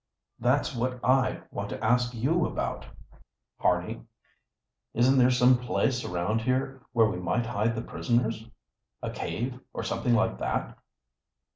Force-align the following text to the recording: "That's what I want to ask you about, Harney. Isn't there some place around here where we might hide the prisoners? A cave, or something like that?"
"That's 0.39 0.75
what 0.75 0.99
I 1.05 1.43
want 1.51 1.69
to 1.69 1.83
ask 1.85 2.15
you 2.15 2.47
about, 2.47 2.87
Harney. 3.59 4.01
Isn't 4.95 5.19
there 5.19 5.29
some 5.29 5.59
place 5.59 6.03
around 6.03 6.41
here 6.41 6.81
where 6.91 7.07
we 7.07 7.19
might 7.19 7.45
hide 7.45 7.75
the 7.75 7.83
prisoners? 7.83 8.43
A 9.03 9.11
cave, 9.11 9.59
or 9.73 9.83
something 9.83 10.15
like 10.15 10.39
that?" 10.39 10.75